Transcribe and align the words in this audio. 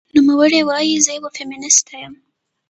نوموړې 0.15 0.61
وايي، 0.67 0.95
"زه 1.05 1.11
یوه 1.17 1.29
فېمینیسټه 1.37 1.95
یم 2.01 2.13